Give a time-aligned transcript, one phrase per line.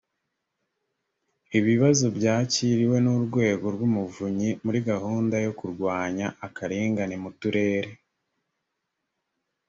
[1.57, 7.91] ibibazo byakiriwe n’urwego rw’umuvunyi muri gahunda yo kurwanya akarengane mu turere